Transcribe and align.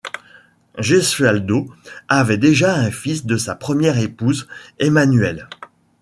Gesualdo 0.79 1.69
avait 2.07 2.39
déjà 2.39 2.73
un 2.75 2.89
fils 2.89 3.23
de 3.27 3.37
sa 3.37 3.53
première 3.53 3.99
épouse, 3.99 4.47
Emanuele. 4.79 5.47